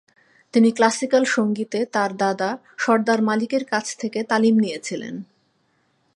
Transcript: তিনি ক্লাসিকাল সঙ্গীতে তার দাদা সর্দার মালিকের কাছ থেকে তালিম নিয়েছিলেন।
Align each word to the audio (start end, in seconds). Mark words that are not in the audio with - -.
তিনি 0.53 0.69
ক্লাসিকাল 0.71 1.23
সঙ্গীতে 1.25 1.79
তার 1.85 2.11
দাদা 2.17 2.49
সর্দার 2.77 3.19
মালিকের 3.21 3.63
কাছ 3.65 3.85
থেকে 3.97 4.19
তালিম 4.23 4.55
নিয়েছিলেন। 4.59 5.15